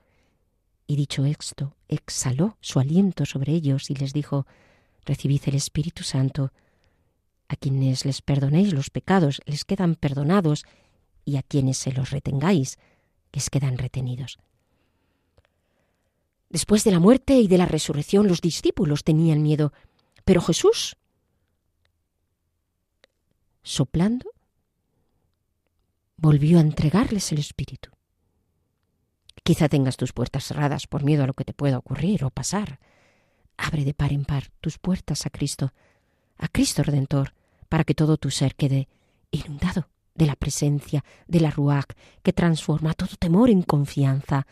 Y 0.87 0.95
dicho 0.95 1.25
esto, 1.25 1.75
exhaló 1.87 2.57
su 2.61 2.79
aliento 2.79 3.25
sobre 3.25 3.53
ellos 3.53 3.89
y 3.89 3.95
les 3.95 4.13
dijo, 4.13 4.45
recibid 5.05 5.41
el 5.45 5.55
Espíritu 5.55 6.03
Santo. 6.03 6.51
A 7.47 7.55
quienes 7.55 8.05
les 8.05 8.21
perdonéis 8.21 8.73
los 8.73 8.89
pecados 8.89 9.41
les 9.45 9.65
quedan 9.65 9.95
perdonados, 9.95 10.65
y 11.25 11.37
a 11.37 11.43
quienes 11.43 11.77
se 11.77 11.91
los 11.91 12.11
retengáis 12.11 12.77
les 13.31 13.49
quedan 13.49 13.77
retenidos. 13.77 14.39
Después 16.49 16.83
de 16.83 16.91
la 16.91 16.99
muerte 16.99 17.35
y 17.35 17.47
de 17.47 17.57
la 17.57 17.65
resurrección 17.65 18.27
los 18.27 18.41
discípulos 18.41 19.03
tenían 19.03 19.41
miedo, 19.41 19.71
pero 20.25 20.41
Jesús, 20.41 20.97
soplando, 23.63 24.29
volvió 26.17 26.57
a 26.57 26.61
entregarles 26.61 27.31
el 27.31 27.39
Espíritu. 27.39 27.89
Quizá 29.43 29.69
tengas 29.69 29.97
tus 29.97 30.13
puertas 30.13 30.45
cerradas 30.45 30.85
por 30.87 31.03
miedo 31.03 31.23
a 31.23 31.27
lo 31.27 31.33
que 31.33 31.45
te 31.45 31.53
pueda 31.53 31.77
ocurrir 31.77 32.23
o 32.23 32.29
pasar. 32.29 32.79
Abre 33.57 33.83
de 33.83 33.93
par 33.93 34.13
en 34.13 34.23
par 34.25 34.49
tus 34.61 34.77
puertas 34.77 35.25
a 35.25 35.29
Cristo, 35.29 35.73
a 36.37 36.47
Cristo 36.47 36.83
Redentor, 36.83 37.33
para 37.67 37.83
que 37.83 37.95
todo 37.95 38.17
tu 38.17 38.29
ser 38.29 38.55
quede 38.55 38.87
inundado 39.31 39.89
de 40.13 40.25
la 40.27 40.35
presencia 40.35 41.03
de 41.27 41.39
la 41.39 41.49
Ruach 41.49 41.93
que 42.21 42.33
transforma 42.33 42.93
todo 42.93 43.15
temor 43.17 43.49
en 43.49 43.63
confianza, 43.63 44.45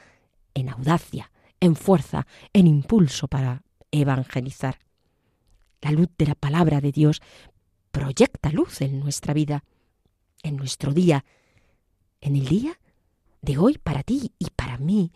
en 0.54 0.70
audacia, 0.70 1.32
en 1.60 1.76
fuerza, 1.76 2.26
en 2.54 2.66
impulso 2.66 3.28
para 3.28 3.62
evangelizar. 3.92 4.80
La 5.82 5.92
luz 5.92 6.10
de 6.18 6.26
la 6.26 6.36
palabra 6.36 6.82
de 6.82 6.92
Dios 6.92 7.22
proyecta 7.92 8.52
luz 8.52 8.82
en 8.82 9.00
nuestra 9.00 9.34
vida, 9.34 9.64
en 10.42 10.58
nuestro 10.58 10.94
día, 10.94 11.26
en 12.22 12.36
el 12.36 12.48
día 12.48 12.80
de 13.42 13.58
hoy 13.58 13.78
para 13.78 14.04
ti 14.04 14.34
y 14.40 14.48
para 14.56 14.78
mí. 14.78 15.12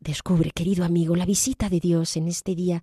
Descubre, 0.00 0.50
querido 0.50 0.84
amigo, 0.84 1.16
la 1.16 1.26
visita 1.26 1.68
de 1.68 1.80
Dios 1.80 2.16
en 2.16 2.28
este 2.28 2.54
día. 2.54 2.82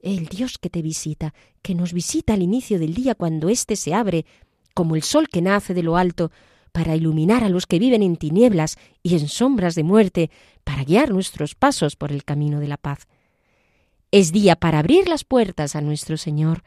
El 0.00 0.26
Dios 0.26 0.58
que 0.58 0.70
te 0.70 0.82
visita, 0.82 1.34
que 1.62 1.74
nos 1.74 1.92
visita 1.92 2.34
al 2.34 2.42
inicio 2.42 2.78
del 2.78 2.94
día 2.94 3.14
cuando 3.14 3.48
éste 3.48 3.76
se 3.76 3.94
abre, 3.94 4.26
como 4.74 4.94
el 4.94 5.02
sol 5.02 5.28
que 5.28 5.42
nace 5.42 5.74
de 5.74 5.82
lo 5.82 5.96
alto, 5.96 6.30
para 6.72 6.94
iluminar 6.94 7.42
a 7.44 7.48
los 7.48 7.66
que 7.66 7.78
viven 7.78 8.02
en 8.02 8.16
tinieblas 8.16 8.76
y 9.02 9.14
en 9.14 9.28
sombras 9.28 9.74
de 9.74 9.82
muerte, 9.82 10.30
para 10.64 10.84
guiar 10.84 11.10
nuestros 11.10 11.54
pasos 11.54 11.96
por 11.96 12.12
el 12.12 12.24
camino 12.24 12.60
de 12.60 12.68
la 12.68 12.76
paz. 12.76 13.08
Es 14.10 14.32
día 14.32 14.56
para 14.56 14.78
abrir 14.78 15.08
las 15.08 15.24
puertas 15.24 15.74
a 15.74 15.80
nuestro 15.80 16.16
Señor. 16.16 16.62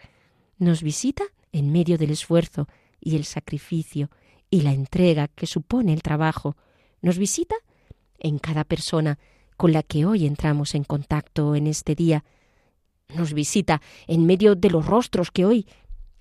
Nos 0.57 0.83
visita 0.83 1.23
en 1.51 1.71
medio 1.71 1.97
del 1.97 2.11
esfuerzo 2.11 2.67
y 2.99 3.15
el 3.15 3.25
sacrificio 3.25 4.09
y 4.51 4.61
la 4.61 4.73
entrega 4.73 5.29
que 5.29 5.47
supone 5.47 5.93
el 5.93 6.03
trabajo. 6.03 6.55
Nos 7.01 7.17
visita 7.17 7.55
en 8.19 8.37
cada 8.37 8.63
persona 8.63 9.17
con 9.57 9.71
la 9.71 9.81
que 9.81 10.05
hoy 10.05 10.27
entramos 10.27 10.75
en 10.75 10.83
contacto 10.83 11.55
en 11.55 11.65
este 11.65 11.95
día. 11.95 12.23
Nos 13.15 13.33
visita 13.33 13.81
en 14.05 14.27
medio 14.27 14.55
de 14.55 14.69
los 14.69 14.85
rostros 14.85 15.31
que 15.31 15.45
hoy 15.45 15.65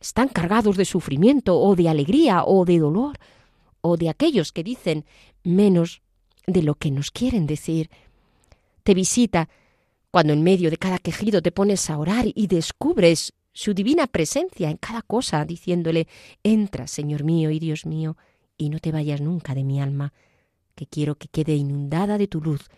están 0.00 0.28
cargados 0.28 0.76
de 0.76 0.86
sufrimiento 0.86 1.58
o 1.58 1.76
de 1.76 1.88
alegría 1.88 2.44
o 2.44 2.64
de 2.64 2.78
dolor 2.78 3.18
o 3.82 3.96
de 3.96 4.08
aquellos 4.08 4.52
que 4.52 4.64
dicen 4.64 5.04
menos 5.42 6.00
de 6.46 6.62
lo 6.62 6.74
que 6.76 6.90
nos 6.90 7.10
quieren 7.10 7.46
decir. 7.46 7.90
Te 8.82 8.94
visita 8.94 9.48
cuando 10.10 10.32
en 10.32 10.42
medio 10.42 10.70
de 10.70 10.76
cada 10.76 10.98
quejido 10.98 11.42
te 11.42 11.52
pones 11.52 11.90
a 11.90 11.98
orar 11.98 12.26
y 12.34 12.46
descubres 12.46 13.32
su 13.60 13.74
divina 13.74 14.06
presencia 14.06 14.70
en 14.70 14.78
cada 14.78 15.02
cosa, 15.02 15.44
diciéndole, 15.44 16.08
entra, 16.42 16.86
Señor 16.86 17.24
mío 17.24 17.50
y 17.50 17.58
Dios 17.58 17.84
mío, 17.84 18.16
y 18.56 18.70
no 18.70 18.78
te 18.78 18.90
vayas 18.90 19.20
nunca 19.20 19.54
de 19.54 19.64
mi 19.64 19.82
alma, 19.82 20.14
que 20.74 20.86
quiero 20.86 21.16
que 21.16 21.28
quede 21.28 21.56
inundada 21.56 22.16
de 22.16 22.26
tu 22.26 22.40
luz, 22.40 22.70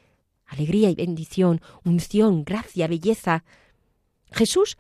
alegría 0.45 0.91
y 0.91 0.97
bendición, 0.97 1.61
unción, 1.85 2.43
gracia, 2.43 2.89
belleza. 2.89 3.45
Jesús 4.33 4.77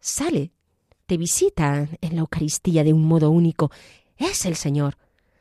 sale, 0.00 0.50
te 1.04 1.18
visita 1.18 1.90
en 2.00 2.14
la 2.14 2.20
Eucaristía 2.20 2.82
de 2.82 2.94
un 2.94 3.04
modo 3.04 3.28
único. 3.30 3.70
Es 4.16 4.46
el 4.46 4.56
Señor. 4.56 4.96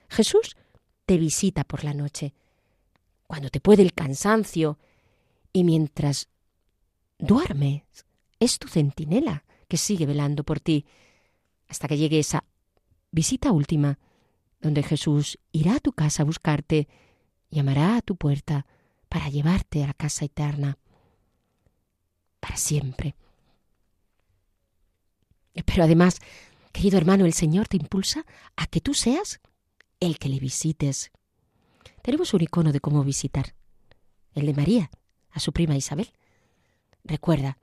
Jesús 0.10 0.58
te 1.06 1.15
visita 1.15 1.63
por 1.63 1.86
la 1.86 1.93
noche. 1.93 2.34
Cuando 3.26 3.50
te 3.50 3.62
puede 3.62 3.84
el 3.84 3.93
cansancio, 3.93 4.80
y 5.54 5.63
mientras 5.63 6.28
duermes 7.19 7.84
es 8.41 8.60
tu 8.60 8.67
centinela 8.67 9.45
que 9.68 9.78
sigue 9.78 10.06
velando 10.06 10.44
por 10.44 10.60
ti 10.60 10.86
hasta 11.68 11.88
que 11.88 11.98
llegue 11.98 12.20
esa 12.20 12.44
visita 13.12 13.52
última, 13.52 14.00
donde 14.62 14.84
Jesús 14.84 15.38
irá 15.52 15.76
a 15.76 15.80
tu 15.80 15.92
casa 15.92 16.24
a 16.24 16.26
buscarte, 16.26 16.88
llamará 17.50 17.98
a 17.98 18.02
tu 18.02 18.16
puerta 18.16 18.66
para 19.10 19.30
llevarte 19.30 19.84
a 19.84 19.88
la 19.88 19.94
casa 19.94 20.26
eterna, 20.26 20.78
para 22.40 22.58
siempre. 22.58 23.16
Pero 25.66 25.84
además, 25.84 26.20
querido 26.72 26.98
hermano, 26.98 27.26
el 27.26 27.34
Señor 27.34 27.68
te 27.68 27.78
impulsa 27.78 28.26
a 28.56 28.68
que 28.68 28.82
tú 28.82 28.94
seas 28.94 29.40
el 30.00 30.20
que 30.20 30.30
le 30.30 30.40
visites. 30.40 31.12
Tenemos 32.02 32.34
un 32.34 32.42
icono 32.42 32.72
de 32.72 32.80
cómo 32.80 33.04
visitar, 33.04 33.56
el 34.34 34.46
de 34.46 34.54
María, 34.54 34.92
a 35.32 35.40
su 35.40 35.52
prima 35.52 35.76
Isabel. 35.76 36.12
Recuerda, 37.04 37.58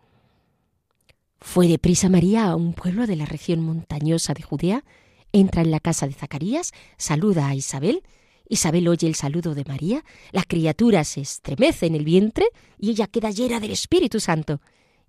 fue 1.45 1.69
deprisa 1.69 2.09
María 2.09 2.47
a 2.47 2.57
un 2.57 2.73
pueblo 2.73 3.07
de 3.07 3.17
la 3.17 3.27
región 3.27 3.61
montañosa 3.61 4.33
de 4.33 4.43
Judea, 4.43 4.83
entra 5.31 5.61
en 5.61 5.71
la 5.71 5.79
casa 5.79 6.07
de 6.07 6.15
Zacarías, 6.15 6.73
saluda 6.97 7.49
a 7.49 7.55
Isabel, 7.55 8.03
Isabel 8.49 8.89
oye 8.89 9.07
el 9.07 9.15
saludo 9.15 9.55
de 9.55 9.63
María, 9.67 10.05
la 10.33 10.43
criatura 10.43 11.05
se 11.05 11.21
estremece 11.21 11.85
en 11.85 11.97
el 11.97 12.05
vientre 12.05 12.47
y 12.79 12.91
ella 12.91 13.09
queda 13.09 13.31
llena 13.31 13.61
del 13.61 13.73
Espíritu 13.73 14.21
Santo. 14.21 14.63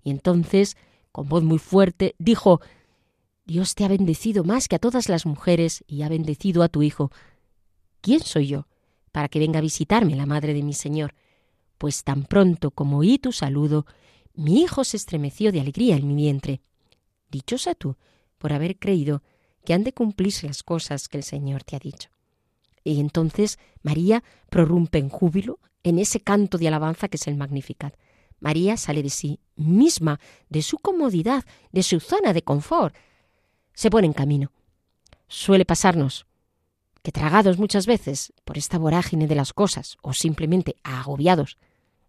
Y 0.04 0.10
entonces, 0.10 0.76
con 1.10 1.26
voz 1.26 1.42
muy 1.42 1.58
fuerte, 1.58 2.14
dijo, 2.18 2.60
Dios 3.46 3.74
te 3.74 3.84
ha 3.84 3.88
bendecido 3.88 4.44
más 4.44 4.68
que 4.68 4.76
a 4.76 4.78
todas 4.78 5.08
las 5.08 5.24
mujeres 5.24 5.84
y 5.88 6.02
ha 6.02 6.10
bendecido 6.10 6.62
a 6.62 6.68
tu 6.68 6.82
Hijo. 6.82 7.10
¿Quién 8.02 8.20
soy 8.20 8.48
yo 8.48 8.68
para 9.10 9.28
que 9.28 9.38
venga 9.38 9.58
a 9.58 9.62
visitarme 9.62 10.14
la 10.14 10.26
madre 10.26 10.52
de 10.52 10.62
mi 10.62 10.74
Señor? 10.74 11.14
Pues 11.78 12.04
tan 12.04 12.24
pronto 12.24 12.70
como 12.70 12.98
oí 12.98 13.18
tu 13.18 13.32
saludo, 13.32 13.86
mi 14.36 14.62
hijo 14.62 14.84
se 14.84 14.96
estremeció 14.96 15.50
de 15.50 15.60
alegría 15.60 15.96
en 15.96 16.06
mi 16.06 16.14
vientre. 16.14 16.60
Dichosa 17.30 17.74
tú 17.74 17.96
por 18.38 18.52
haber 18.52 18.78
creído 18.78 19.22
que 19.64 19.74
han 19.74 19.82
de 19.82 19.92
cumplirse 19.92 20.46
las 20.46 20.62
cosas 20.62 21.08
que 21.08 21.16
el 21.16 21.24
Señor 21.24 21.64
te 21.64 21.74
ha 21.74 21.78
dicho. 21.78 22.10
Y 22.84 23.00
entonces 23.00 23.58
María 23.82 24.22
prorrumpe 24.48 24.98
en 24.98 25.08
júbilo 25.08 25.58
en 25.82 25.98
ese 25.98 26.20
canto 26.20 26.58
de 26.58 26.68
alabanza 26.68 27.08
que 27.08 27.16
es 27.16 27.26
el 27.26 27.36
Magnificat. 27.36 27.96
María 28.38 28.76
sale 28.76 29.02
de 29.02 29.10
sí 29.10 29.40
misma, 29.56 30.20
de 30.48 30.62
su 30.62 30.78
comodidad, 30.78 31.44
de 31.72 31.82
su 31.82 31.98
zona 32.00 32.32
de 32.32 32.42
confort. 32.42 32.94
Se 33.72 33.90
pone 33.90 34.06
en 34.06 34.12
camino. 34.12 34.52
Suele 35.28 35.64
pasarnos 35.64 36.26
que 37.02 37.12
tragados 37.12 37.58
muchas 37.58 37.86
veces 37.86 38.32
por 38.44 38.58
esta 38.58 38.78
vorágine 38.78 39.26
de 39.26 39.34
las 39.36 39.52
cosas, 39.52 39.96
o 40.02 40.12
simplemente 40.12 40.76
agobiados, 40.82 41.56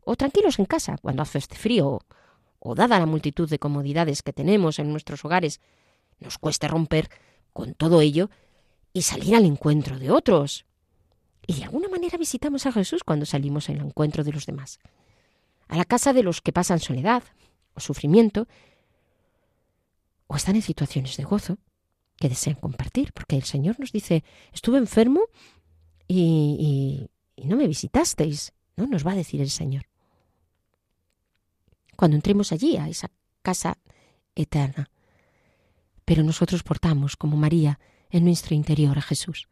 o 0.09 0.15
tranquilos 0.15 0.57
en 0.57 0.65
casa 0.65 0.97
cuando 1.01 1.21
hace 1.21 1.37
este 1.37 1.57
frío, 1.57 1.99
o 2.59 2.75
dada 2.75 2.97
la 2.97 3.05
multitud 3.05 3.49
de 3.49 3.59
comodidades 3.59 4.23
que 4.23 4.31
tenemos 4.31 4.79
en 4.79 4.89
nuestros 4.89 5.25
hogares, 5.25 5.59
nos 6.21 6.37
cueste 6.37 6.69
romper 6.69 7.09
con 7.51 7.73
todo 7.73 7.99
ello 7.99 8.29
y 8.93 9.01
salir 9.01 9.35
al 9.35 9.43
encuentro 9.43 9.99
de 9.99 10.09
otros. 10.09 10.65
Y 11.45 11.55
de 11.55 11.65
alguna 11.65 11.89
manera 11.89 12.17
visitamos 12.17 12.65
a 12.65 12.71
Jesús 12.71 13.03
cuando 13.03 13.25
salimos 13.25 13.69
al 13.69 13.81
encuentro 13.81 14.23
de 14.23 14.31
los 14.31 14.45
demás. 14.45 14.79
A 15.67 15.75
la 15.75 15.83
casa 15.83 16.13
de 16.13 16.23
los 16.23 16.39
que 16.39 16.53
pasan 16.53 16.79
soledad 16.79 17.23
o 17.73 17.81
sufrimiento, 17.81 18.47
o 20.27 20.37
están 20.37 20.55
en 20.55 20.61
situaciones 20.61 21.17
de 21.17 21.25
gozo 21.25 21.57
que 22.15 22.29
desean 22.29 22.55
compartir, 22.55 23.11
porque 23.11 23.35
el 23.35 23.43
Señor 23.43 23.77
nos 23.77 23.91
dice, 23.91 24.23
estuve 24.53 24.77
enfermo 24.77 25.19
y, 26.07 27.09
y 27.35 27.45
no 27.45 27.57
me 27.57 27.67
visitasteis, 27.67 28.53
¿no? 28.77 28.87
Nos 28.87 29.05
va 29.05 29.11
a 29.11 29.15
decir 29.15 29.41
el 29.41 29.49
Señor. 29.49 29.83
Cuando 31.97 32.15
entremos 32.15 32.51
allí, 32.51 32.77
a 32.77 32.87
esa 32.87 33.09
casa 33.41 33.79
eterna, 34.35 34.89
pero 36.05 36.23
nosotros 36.23 36.61
portamos, 36.61 37.17
como 37.17 37.35
María, 37.35 37.79
en 38.11 38.23
nuestro 38.23 38.55
interior 38.55 38.97
a 38.97 39.01
Jesús. 39.01 39.49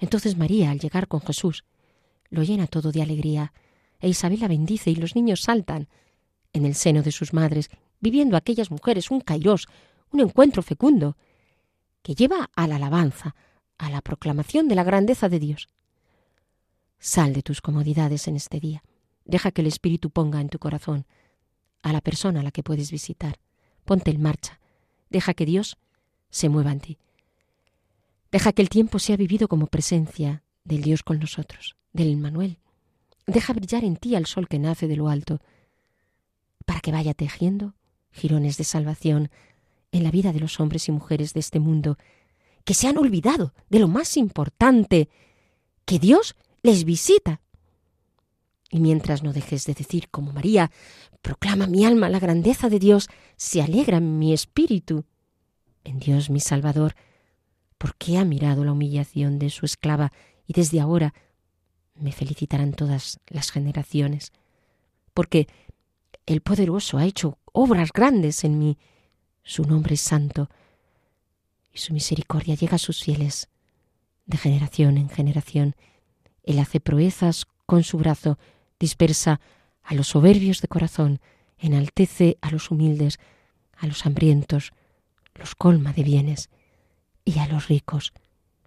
Entonces 0.00 0.36
María, 0.36 0.72
al 0.72 0.80
llegar 0.80 1.06
con 1.06 1.20
Jesús, 1.20 1.64
lo 2.28 2.42
llena 2.42 2.66
todo 2.66 2.90
de 2.90 3.02
alegría, 3.02 3.52
e 4.00 4.08
Isabel 4.08 4.40
la 4.40 4.48
bendice 4.48 4.90
y 4.90 4.96
los 4.96 5.14
niños 5.14 5.42
saltan 5.42 5.88
en 6.52 6.66
el 6.66 6.74
seno 6.74 7.02
de 7.02 7.12
sus 7.12 7.32
madres, 7.32 7.70
viviendo 8.00 8.36
aquellas 8.36 8.72
mujeres 8.72 9.12
un 9.12 9.20
kairós, 9.20 9.68
un 10.10 10.20
encuentro 10.20 10.62
fecundo, 10.62 11.16
que 12.02 12.16
lleva 12.16 12.50
a 12.56 12.66
la 12.66 12.76
alabanza, 12.76 13.36
a 13.78 13.90
la 13.90 14.00
proclamación 14.00 14.66
de 14.66 14.74
la 14.74 14.82
grandeza 14.82 15.28
de 15.28 15.38
Dios. 15.38 15.68
Sal 16.98 17.32
de 17.32 17.42
tus 17.42 17.60
comodidades 17.60 18.26
en 18.26 18.34
este 18.34 18.58
día. 18.58 18.82
Deja 19.24 19.52
que 19.52 19.60
el 19.60 19.68
Espíritu 19.68 20.10
ponga 20.10 20.40
en 20.40 20.48
tu 20.48 20.58
corazón 20.58 21.06
a 21.82 21.92
la 21.92 22.00
persona 22.00 22.40
a 22.40 22.42
la 22.42 22.50
que 22.50 22.62
puedes 22.62 22.90
visitar. 22.90 23.38
Ponte 23.84 24.10
en 24.10 24.22
marcha 24.22 24.60
Deja 25.10 25.34
que 25.34 25.44
Dios 25.44 25.76
se 26.30 26.48
mueva 26.48 26.72
en 26.72 26.80
ti. 26.80 26.98
Deja 28.30 28.52
que 28.52 28.62
el 28.62 28.68
tiempo 28.68 29.00
sea 29.00 29.16
vivido 29.16 29.48
como 29.48 29.66
presencia 29.66 30.44
del 30.64 30.82
Dios 30.82 31.02
con 31.02 31.18
nosotros, 31.18 31.76
del 31.92 32.16
Manuel. 32.16 32.58
Deja 33.26 33.52
brillar 33.52 33.84
en 33.84 33.96
ti 33.96 34.14
al 34.14 34.26
sol 34.26 34.48
que 34.48 34.60
nace 34.60 34.86
de 34.86 34.96
lo 34.96 35.08
alto, 35.08 35.40
para 36.64 36.80
que 36.80 36.92
vaya 36.92 37.12
tejiendo 37.12 37.74
jirones 38.12 38.56
de 38.56 38.64
salvación 38.64 39.30
en 39.90 40.04
la 40.04 40.12
vida 40.12 40.32
de 40.32 40.38
los 40.38 40.60
hombres 40.60 40.88
y 40.88 40.92
mujeres 40.92 41.34
de 41.34 41.40
este 41.40 41.58
mundo, 41.58 41.98
que 42.64 42.74
se 42.74 42.86
han 42.86 42.98
olvidado 42.98 43.52
de 43.68 43.80
lo 43.80 43.88
más 43.88 44.16
importante, 44.16 45.08
que 45.84 45.98
Dios 45.98 46.36
les 46.62 46.84
visita. 46.84 47.40
Y 48.70 48.80
mientras 48.80 49.22
no 49.22 49.32
dejes 49.32 49.66
de 49.66 49.74
decir 49.74 50.08
como 50.10 50.32
María, 50.32 50.70
proclama 51.22 51.66
mi 51.66 51.84
alma 51.84 52.08
la 52.08 52.20
grandeza 52.20 52.68
de 52.68 52.78
Dios, 52.78 53.08
se 53.36 53.60
alegra 53.60 54.00
mi 54.00 54.32
espíritu. 54.32 55.04
En 55.84 55.98
Dios 55.98 56.30
mi 56.30 56.40
Salvador, 56.40 56.94
porque 57.78 58.18
ha 58.18 58.24
mirado 58.24 58.64
la 58.64 58.72
humillación 58.72 59.38
de 59.38 59.50
su 59.50 59.66
esclava 59.66 60.12
y 60.46 60.52
desde 60.52 60.80
ahora 60.80 61.14
me 61.94 62.12
felicitarán 62.12 62.72
todas 62.72 63.20
las 63.28 63.50
generaciones, 63.50 64.32
porque 65.14 65.48
el 66.26 66.40
poderoso 66.40 66.98
ha 66.98 67.04
hecho 67.04 67.38
obras 67.52 67.92
grandes 67.92 68.44
en 68.44 68.58
mí, 68.58 68.78
su 69.42 69.64
nombre 69.64 69.94
es 69.94 70.00
santo, 70.00 70.48
y 71.72 71.78
su 71.78 71.92
misericordia 71.92 72.54
llega 72.54 72.76
a 72.76 72.78
sus 72.78 73.02
fieles 73.02 73.48
de 74.26 74.38
generación 74.38 74.96
en 74.96 75.08
generación. 75.08 75.76
Él 76.42 76.58
hace 76.58 76.80
proezas 76.80 77.46
con 77.66 77.82
su 77.82 77.98
brazo, 77.98 78.38
dispersa 78.80 79.40
a 79.84 79.94
los 79.94 80.08
soberbios 80.08 80.60
de 80.60 80.68
corazón, 80.68 81.20
enaltece 81.58 82.38
a 82.40 82.50
los 82.50 82.70
humildes, 82.72 83.20
a 83.76 83.86
los 83.86 84.04
hambrientos, 84.04 84.72
los 85.34 85.54
colma 85.54 85.92
de 85.92 86.02
bienes, 86.02 86.50
y 87.24 87.38
a 87.38 87.46
los 87.46 87.68
ricos 87.68 88.12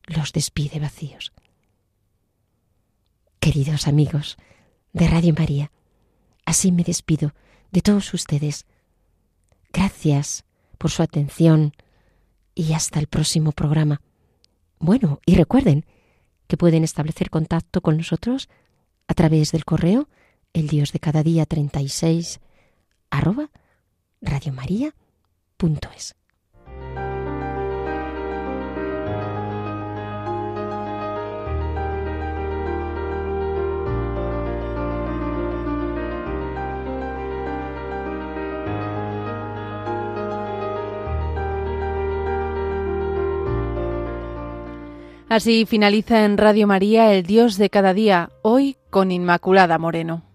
los 0.06 0.32
despide 0.32 0.80
vacíos. 0.80 1.34
Queridos 3.39 3.88
amigos 3.88 4.38
de 4.93 5.08
Radio 5.08 5.34
María, 5.38 5.71
así 6.45 6.71
me 6.71 6.84
despido 6.84 7.34
de 7.71 7.82
todos 7.82 8.13
ustedes. 8.13 8.65
Gracias 9.73 10.45
por 10.78 10.91
su 10.91 11.02
atención 11.04 11.73
y 12.56 12.73
hasta 12.73 12.99
el 12.99 13.08
próximo 13.08 13.52
programa. 13.52 14.02
Bueno, 14.80 15.19
y 15.26 15.36
recuerden 15.36 15.86
que 16.47 16.58
pueden 16.58 16.84
establecer 16.84 17.30
contacto 17.30 17.82
con 17.82 17.97
nosotros 17.97 18.49
a 19.08 19.13
través 19.13 19.52
del 19.52 19.66
correo 19.66 20.08
el 20.54 20.68
Dios 20.68 20.92
de 20.92 21.00
cada 21.00 21.24
día 21.24 21.46
36 21.46 22.39
arroba 23.10 23.50
radiomaria.es. 24.22 26.16
Así 45.34 45.66
finaliza 45.66 46.26
en 46.26 46.38
Radio 46.38 46.68
María 46.68 47.12
el 47.12 47.24
Dios 47.24 47.58
de 47.58 47.72
cada 47.72 47.96
día, 47.96 48.30
hoy 48.44 48.78
con 48.94 49.12
Inmaculada 49.12 49.80
Moreno. 49.80 50.33